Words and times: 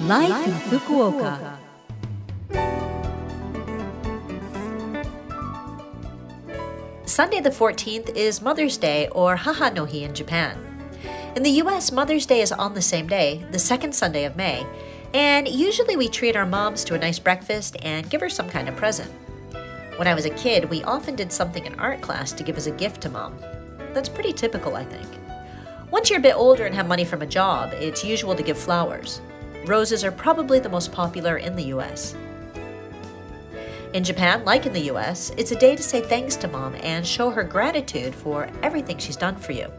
Life, 0.00 0.46
in 0.46 0.52
Fukuoka. 0.78 1.58
Sunday 7.04 7.40
the 7.40 7.50
14th 7.50 8.16
is 8.16 8.40
Mother's 8.40 8.78
Day 8.78 9.08
or 9.08 9.36
Haha 9.36 9.68
no 9.68 9.84
Hi 9.84 9.98
in 9.98 10.14
Japan. 10.14 10.56
In 11.36 11.42
the 11.42 11.50
US, 11.62 11.92
Mother's 11.92 12.24
Day 12.24 12.40
is 12.40 12.50
on 12.50 12.72
the 12.72 12.80
same 12.80 13.08
day, 13.08 13.44
the 13.50 13.58
second 13.58 13.94
Sunday 13.94 14.24
of 14.24 14.36
May, 14.36 14.64
and 15.12 15.46
usually 15.46 15.96
we 15.96 16.08
treat 16.08 16.34
our 16.34 16.46
moms 16.46 16.82
to 16.84 16.94
a 16.94 16.98
nice 16.98 17.18
breakfast 17.18 17.76
and 17.82 18.08
give 18.08 18.22
her 18.22 18.30
some 18.30 18.48
kind 18.48 18.70
of 18.70 18.76
present. 18.76 19.10
When 19.96 20.08
I 20.08 20.14
was 20.14 20.24
a 20.24 20.30
kid, 20.30 20.70
we 20.70 20.82
often 20.84 21.14
did 21.14 21.30
something 21.30 21.66
in 21.66 21.78
art 21.78 22.00
class 22.00 22.32
to 22.32 22.42
give 22.42 22.56
as 22.56 22.66
a 22.66 22.70
gift 22.70 23.02
to 23.02 23.10
mom. 23.10 23.36
That's 23.92 24.08
pretty 24.08 24.32
typical, 24.32 24.76
I 24.76 24.84
think. 24.84 25.08
Once 25.90 26.08
you're 26.08 26.20
a 26.20 26.22
bit 26.22 26.36
older 26.36 26.64
and 26.64 26.74
have 26.74 26.88
money 26.88 27.04
from 27.04 27.20
a 27.20 27.26
job, 27.26 27.74
it's 27.74 28.02
usual 28.02 28.34
to 28.34 28.42
give 28.42 28.56
flowers. 28.56 29.20
Roses 29.66 30.04
are 30.04 30.12
probably 30.12 30.58
the 30.58 30.68
most 30.68 30.90
popular 30.90 31.36
in 31.36 31.54
the 31.54 31.64
US. 31.64 32.14
In 33.92 34.04
Japan, 34.04 34.44
like 34.44 34.66
in 34.66 34.72
the 34.72 34.90
US, 34.92 35.32
it's 35.36 35.50
a 35.50 35.58
day 35.58 35.76
to 35.76 35.82
say 35.82 36.00
thanks 36.00 36.36
to 36.36 36.48
mom 36.48 36.74
and 36.76 37.06
show 37.06 37.28
her 37.28 37.42
gratitude 37.42 38.14
for 38.14 38.48
everything 38.62 38.96
she's 38.98 39.16
done 39.16 39.36
for 39.36 39.52
you. 39.52 39.70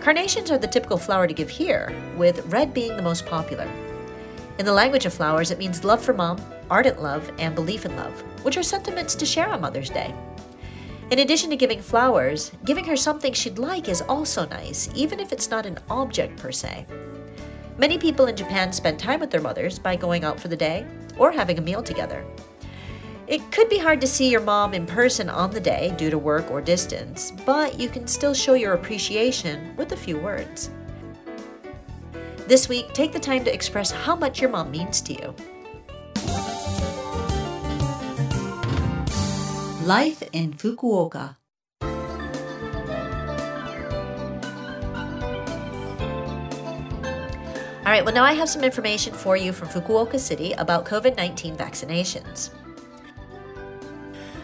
Carnations 0.00 0.50
are 0.50 0.58
the 0.58 0.66
typical 0.66 0.98
flower 0.98 1.26
to 1.26 1.34
give 1.34 1.48
here, 1.48 1.92
with 2.16 2.46
red 2.52 2.74
being 2.74 2.96
the 2.96 3.02
most 3.02 3.24
popular. 3.26 3.68
In 4.58 4.66
the 4.66 4.72
language 4.72 5.06
of 5.06 5.14
flowers, 5.14 5.50
it 5.50 5.58
means 5.58 5.82
love 5.82 6.04
for 6.04 6.12
mom, 6.12 6.38
ardent 6.70 7.02
love, 7.02 7.28
and 7.38 7.54
belief 7.54 7.84
in 7.86 7.96
love, 7.96 8.12
which 8.44 8.56
are 8.56 8.62
sentiments 8.62 9.14
to 9.16 9.26
share 9.26 9.48
on 9.48 9.62
Mother's 9.62 9.90
Day. 9.90 10.14
In 11.10 11.18
addition 11.18 11.50
to 11.50 11.56
giving 11.56 11.80
flowers, 11.80 12.52
giving 12.64 12.84
her 12.84 12.96
something 12.96 13.32
she'd 13.32 13.58
like 13.58 13.88
is 13.88 14.02
also 14.02 14.46
nice, 14.46 14.88
even 14.94 15.18
if 15.18 15.32
it's 15.32 15.50
not 15.50 15.66
an 15.66 15.78
object 15.90 16.36
per 16.36 16.52
se. 16.52 16.86
Many 17.76 17.98
people 17.98 18.26
in 18.26 18.36
Japan 18.36 18.72
spend 18.72 19.00
time 19.00 19.18
with 19.18 19.30
their 19.30 19.40
mothers 19.40 19.80
by 19.80 19.96
going 19.96 20.22
out 20.22 20.38
for 20.38 20.46
the 20.48 20.56
day 20.56 20.86
or 21.18 21.32
having 21.32 21.58
a 21.58 21.62
meal 21.62 21.82
together. 21.82 22.24
It 23.26 23.50
could 23.50 23.68
be 23.68 23.78
hard 23.78 24.00
to 24.02 24.06
see 24.06 24.30
your 24.30 24.42
mom 24.42 24.74
in 24.74 24.86
person 24.86 25.28
on 25.28 25.50
the 25.50 25.60
day 25.60 25.92
due 25.96 26.10
to 26.10 26.18
work 26.18 26.50
or 26.50 26.60
distance, 26.60 27.32
but 27.44 27.80
you 27.80 27.88
can 27.88 28.06
still 28.06 28.34
show 28.34 28.54
your 28.54 28.74
appreciation 28.74 29.74
with 29.76 29.92
a 29.92 29.96
few 29.96 30.18
words. 30.18 30.70
This 32.46 32.68
week, 32.68 32.92
take 32.92 33.12
the 33.12 33.18
time 33.18 33.42
to 33.44 33.52
express 33.52 33.90
how 33.90 34.14
much 34.14 34.40
your 34.40 34.50
mom 34.50 34.70
means 34.70 35.00
to 35.00 35.14
you. 35.14 35.34
Life 39.84 40.22
in 40.32 40.52
Fukuoka. 40.52 41.36
All 47.84 47.92
right, 47.92 48.02
well, 48.02 48.14
now 48.14 48.24
I 48.24 48.32
have 48.32 48.48
some 48.48 48.64
information 48.64 49.12
for 49.12 49.36
you 49.36 49.52
from 49.52 49.68
Fukuoka 49.68 50.18
City 50.18 50.52
about 50.52 50.86
COVID 50.86 51.18
19 51.18 51.54
vaccinations. 51.54 52.48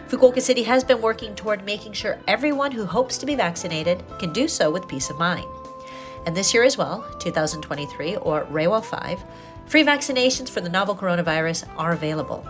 Fukuoka 0.09 0.39
City 0.39 0.61
has 0.61 0.83
been 0.83 1.01
working 1.01 1.33
toward 1.33 1.65
making 1.65 1.93
sure 1.93 2.19
everyone 2.27 2.71
who 2.71 2.85
hopes 2.85 3.17
to 3.17 3.25
be 3.25 3.33
vaccinated 3.33 4.03
can 4.19 4.31
do 4.31 4.47
so 4.47 4.69
with 4.69 4.87
peace 4.87 5.09
of 5.09 5.17
mind. 5.17 5.47
And 6.27 6.37
this 6.37 6.53
year 6.53 6.63
as 6.63 6.77
well, 6.77 7.03
2023 7.17 8.17
or 8.17 8.45
Reiwa 8.45 8.85
5, 8.85 9.23
free 9.65 9.83
vaccinations 9.83 10.49
for 10.49 10.61
the 10.61 10.69
novel 10.69 10.95
coronavirus 10.95 11.67
are 11.77 11.93
available. 11.93 12.45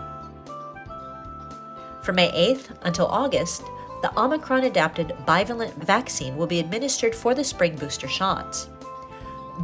From 2.02 2.16
May 2.16 2.30
8th 2.32 2.76
until 2.82 3.06
August, 3.06 3.62
the 4.02 4.12
Omicron 4.20 4.64
adapted 4.64 5.16
bivalent 5.26 5.72
vaccine 5.72 6.36
will 6.36 6.46
be 6.46 6.60
administered 6.60 7.14
for 7.14 7.34
the 7.34 7.44
spring 7.44 7.76
booster 7.76 8.08
shots. 8.08 8.68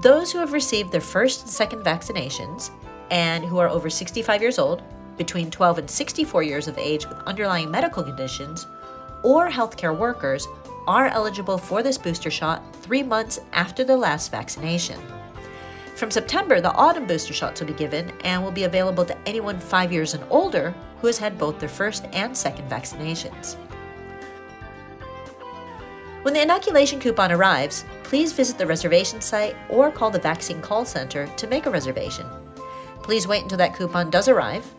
Those 0.02 0.30
who 0.30 0.38
have 0.38 0.52
received 0.52 0.92
their 0.92 1.00
first 1.00 1.42
and 1.42 1.50
second 1.50 1.82
vaccinations 1.82 2.70
and 3.10 3.44
who 3.44 3.58
are 3.58 3.68
over 3.68 3.90
65 3.90 4.40
years 4.40 4.56
old, 4.56 4.80
between 5.16 5.50
12 5.50 5.78
and 5.78 5.90
64 5.90 6.44
years 6.44 6.68
of 6.68 6.78
age 6.78 7.08
with 7.08 7.18
underlying 7.26 7.68
medical 7.68 8.04
conditions, 8.04 8.68
or 9.24 9.50
healthcare 9.50 9.96
workers 9.96 10.46
are 10.86 11.08
eligible 11.08 11.58
for 11.58 11.82
this 11.82 11.98
booster 11.98 12.30
shot 12.30 12.62
three 12.76 13.02
months 13.02 13.40
after 13.52 13.82
the 13.82 13.96
last 13.96 14.30
vaccination. 14.30 15.00
From 15.96 16.12
September, 16.12 16.60
the 16.60 16.72
autumn 16.74 17.08
booster 17.08 17.32
shots 17.32 17.60
will 17.60 17.66
be 17.66 17.74
given 17.74 18.12
and 18.22 18.44
will 18.44 18.52
be 18.52 18.64
available 18.64 19.04
to 19.04 19.18
anyone 19.26 19.58
five 19.58 19.90
years 19.90 20.14
and 20.14 20.22
older 20.30 20.72
who 21.00 21.08
has 21.08 21.18
had 21.18 21.36
both 21.36 21.58
their 21.58 21.68
first 21.68 22.04
and 22.12 22.36
second 22.36 22.70
vaccinations. 22.70 23.56
When 26.28 26.34
the 26.34 26.42
inoculation 26.42 27.00
coupon 27.00 27.32
arrives, 27.32 27.86
please 28.02 28.34
visit 28.34 28.58
the 28.58 28.66
reservation 28.66 29.22
site 29.22 29.56
or 29.70 29.90
call 29.90 30.10
the 30.10 30.18
vaccine 30.18 30.60
call 30.60 30.84
center 30.84 31.26
to 31.26 31.46
make 31.46 31.64
a 31.64 31.70
reservation. 31.70 32.26
Please 33.02 33.26
wait 33.26 33.44
until 33.44 33.56
that 33.56 33.74
coupon 33.74 34.10
does 34.10 34.28
arrive. 34.28 34.70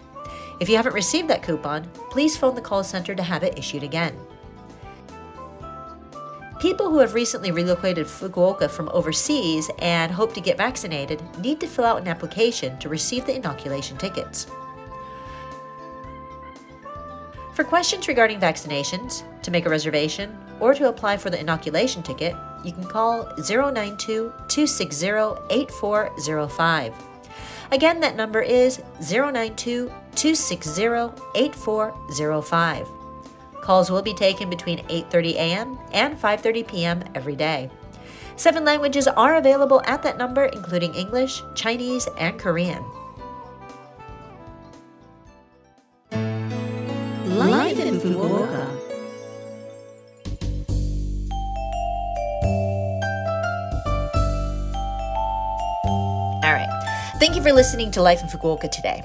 If 0.59 0.69
you 0.69 0.75
haven't 0.75 0.93
received 0.93 1.27
that 1.29 1.41
coupon, 1.41 1.89
please 2.11 2.37
phone 2.37 2.53
the 2.53 2.61
call 2.61 2.83
center 2.83 3.15
to 3.15 3.23
have 3.23 3.41
it 3.41 3.57
issued 3.57 3.81
again. 3.81 4.15
People 6.59 6.87
who 6.87 6.99
have 6.99 7.15
recently 7.15 7.49
relocated 7.49 8.05
Fukuoka 8.05 8.69
from 8.69 8.87
overseas 8.89 9.71
and 9.79 10.11
hope 10.11 10.35
to 10.35 10.41
get 10.41 10.55
vaccinated 10.55 11.19
need 11.39 11.59
to 11.61 11.67
fill 11.67 11.85
out 11.85 11.99
an 11.99 12.07
application 12.07 12.77
to 12.77 12.89
receive 12.89 13.25
the 13.25 13.35
inoculation 13.35 13.97
tickets. 13.97 14.45
For 17.55 17.63
questions 17.63 18.07
regarding 18.07 18.39
vaccinations, 18.39 19.23
to 19.41 19.49
make 19.49 19.65
a 19.65 19.69
reservation, 19.71 20.37
or 20.59 20.73
to 20.73 20.89
apply 20.89 21.17
for 21.17 21.29
the 21.29 21.39
inoculation 21.39 22.03
ticket, 22.03 22.35
you 22.63 22.71
can 22.71 22.83
call 22.83 23.31
092 23.37 24.33
260 24.47 25.07
8405. 25.49 26.93
Again, 27.71 27.99
that 27.99 28.15
number 28.15 28.41
is 28.41 28.81
092 28.99 29.91
260 30.15 30.81
8405. 31.35 32.87
Calls 33.61 33.91
will 33.91 34.01
be 34.01 34.13
taken 34.13 34.49
between 34.49 34.79
8:30 34.87 35.33
a.m. 35.35 35.79
and 35.93 36.17
5:30 36.17 36.67
p.m. 36.67 37.03
every 37.13 37.35
day. 37.35 37.69
Seven 38.35 38.65
languages 38.65 39.07
are 39.07 39.35
available 39.35 39.81
at 39.85 40.01
that 40.03 40.17
number 40.17 40.45
including 40.45 40.95
English, 40.95 41.43
Chinese, 41.55 42.07
and 42.17 42.39
Korean. 42.39 42.83
Thank 57.19 57.35
you 57.35 57.43
for 57.43 57.51
listening 57.51 57.91
to 57.91 58.01
Life 58.01 58.21
in 58.21 58.29
Fukuoka 58.29 58.71
today. 58.71 59.03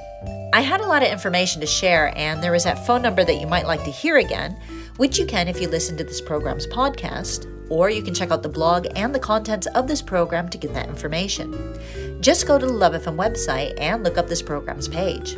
I 0.53 0.61
had 0.61 0.81
a 0.81 0.87
lot 0.87 1.03
of 1.03 1.11
information 1.11 1.61
to 1.61 1.67
share, 1.67 2.17
and 2.17 2.41
there 2.41 2.55
is 2.55 2.63
that 2.63 2.87
phone 2.87 3.03
number 3.03 3.25
that 3.25 3.41
you 3.41 3.47
might 3.49 3.67
like 3.67 3.83
to 3.83 3.91
hear 3.91 4.19
again, 4.19 4.57
which 4.99 5.19
you 5.19 5.27
can 5.27 5.49
if 5.49 5.61
you 5.61 5.67
listen 5.67 5.97
to 5.97 6.05
this 6.05 6.21
program's 6.21 6.69
podcast, 6.69 7.51
or 7.71 7.91
you 7.91 8.05
can 8.05 8.15
check 8.15 8.31
out 8.31 8.45
the 8.45 8.49
blog 8.49 8.87
and 8.95 9.13
the 9.13 9.19
contents 9.19 9.67
of 9.75 9.89
this 9.89 10.01
program 10.01 10.49
to 10.51 10.59
get 10.59 10.73
that 10.75 10.89
information. 10.89 11.77
Just 12.21 12.47
go 12.47 12.57
to 12.57 12.65
the 12.65 12.73
Love 12.73 12.93
FM 12.93 13.17
website 13.17 13.75
and 13.81 14.05
look 14.05 14.17
up 14.17 14.29
this 14.29 14.43
program's 14.43 14.87
page. 14.87 15.37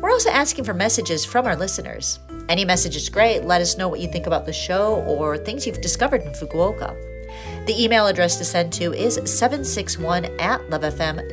We're 0.00 0.10
also 0.10 0.30
asking 0.30 0.64
for 0.64 0.72
messages 0.72 1.26
from 1.26 1.44
our 1.44 1.56
listeners. 1.56 2.20
Any 2.48 2.64
message 2.64 2.96
is 2.96 3.10
great. 3.10 3.44
Let 3.44 3.60
us 3.60 3.76
know 3.76 3.88
what 3.88 4.00
you 4.00 4.10
think 4.10 4.26
about 4.26 4.46
the 4.46 4.52
show 4.54 5.02
or 5.02 5.36
things 5.36 5.66
you've 5.66 5.82
discovered 5.82 6.22
in 6.22 6.32
Fukuoka. 6.32 6.96
The 7.68 7.84
email 7.84 8.06
address 8.06 8.36
to 8.38 8.46
send 8.46 8.72
to 8.74 8.94
is 8.94 9.16
761 9.16 10.24
at 10.40 10.62
lovefm.co.jp. 10.70 11.28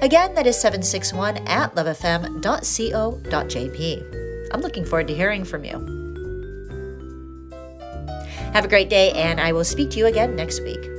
Again, 0.00 0.34
that 0.34 0.46
is 0.46 0.56
761 0.60 1.38
at 1.48 1.74
lovefm.co.jp. 1.74 2.44
I'm 4.52 4.60
looking 4.60 4.84
forward 4.84 5.08
to 5.08 5.14
hearing 5.14 5.44
from 5.44 5.64
you. 5.64 5.72
Have 8.52 8.64
a 8.64 8.68
great 8.68 8.88
day, 8.88 9.10
and 9.10 9.40
I 9.40 9.50
will 9.50 9.64
speak 9.64 9.90
to 9.90 9.98
you 9.98 10.06
again 10.06 10.36
next 10.36 10.62
week. 10.62 10.95